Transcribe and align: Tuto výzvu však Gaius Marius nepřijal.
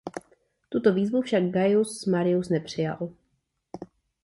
Tuto 0.69 0.93
výzvu 0.93 1.21
však 1.21 1.43
Gaius 1.49 2.05
Marius 2.05 2.49
nepřijal. 2.49 3.09